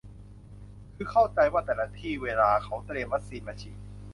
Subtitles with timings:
[0.95, 3.77] คือเข้าใจว่าแต่ละที่เวลาเค้าเตรียมวัคซีนมาฉีด